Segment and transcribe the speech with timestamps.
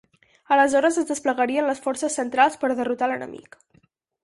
[0.53, 3.63] Aleshores es desplegarien les forces centrals per derrotar l'enemic.